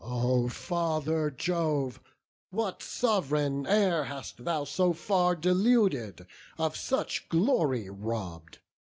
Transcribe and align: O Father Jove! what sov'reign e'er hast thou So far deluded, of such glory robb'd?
O 0.03 0.49
Father 0.49 1.29
Jove! 1.29 1.99
what 2.49 2.81
sov'reign 2.81 3.67
e'er 3.67 4.05
hast 4.05 4.43
thou 4.45 4.63
So 4.63 4.93
far 4.93 5.35
deluded, 5.35 6.25
of 6.57 6.75
such 6.75 7.29
glory 7.29 7.87
robb'd? 7.87 8.57